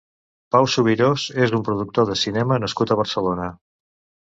[0.53, 3.49] Pau Subirós és un productor de cinema nascut a Barcelona.